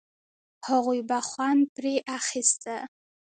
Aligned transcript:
هغوی 0.67 0.99
به 1.09 1.19
خوند 1.29 1.63
پر 1.75 1.85
اخيسته. 2.19 2.75